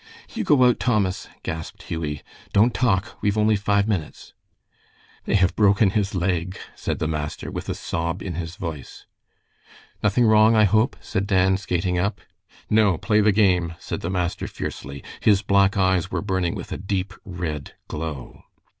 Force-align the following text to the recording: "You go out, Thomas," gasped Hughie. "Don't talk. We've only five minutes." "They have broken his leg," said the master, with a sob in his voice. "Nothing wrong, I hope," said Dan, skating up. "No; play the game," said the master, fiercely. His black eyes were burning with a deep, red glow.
"You 0.33 0.43
go 0.43 0.63
out, 0.65 0.79
Thomas," 0.79 1.29
gasped 1.43 1.83
Hughie. 1.83 2.23
"Don't 2.53 2.73
talk. 2.73 3.19
We've 3.21 3.37
only 3.37 3.55
five 3.55 3.87
minutes." 3.87 4.33
"They 5.25 5.35
have 5.35 5.55
broken 5.55 5.91
his 5.91 6.15
leg," 6.15 6.57
said 6.75 6.97
the 6.97 7.07
master, 7.07 7.51
with 7.51 7.69
a 7.69 7.75
sob 7.75 8.23
in 8.23 8.33
his 8.33 8.55
voice. 8.55 9.05
"Nothing 10.01 10.25
wrong, 10.25 10.55
I 10.55 10.63
hope," 10.63 10.95
said 11.01 11.27
Dan, 11.27 11.55
skating 11.55 11.99
up. 11.99 12.19
"No; 12.67 12.97
play 12.97 13.21
the 13.21 13.31
game," 13.31 13.75
said 13.77 14.01
the 14.01 14.09
master, 14.09 14.47
fiercely. 14.47 15.03
His 15.19 15.43
black 15.43 15.77
eyes 15.77 16.09
were 16.09 16.23
burning 16.23 16.55
with 16.55 16.71
a 16.71 16.79
deep, 16.79 17.13
red 17.23 17.75
glow. 17.87 18.45